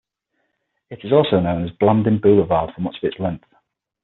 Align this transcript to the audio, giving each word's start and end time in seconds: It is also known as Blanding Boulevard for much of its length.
It 0.89 1.05
is 1.05 1.11
also 1.11 1.39
known 1.39 1.63
as 1.67 1.77
Blanding 1.79 2.17
Boulevard 2.19 2.71
for 2.73 2.81
much 2.81 2.97
of 2.97 3.03
its 3.07 3.19
length. 3.19 3.45